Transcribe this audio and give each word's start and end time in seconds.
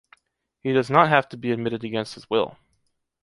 He 0.61 0.73
does 0.73 0.89
not 0.89 1.09
have 1.09 1.29
to 1.29 1.37
be 1.37 1.51
admitted 1.51 1.83
against 1.83 2.15
his 2.15 2.27
will. 2.27 2.57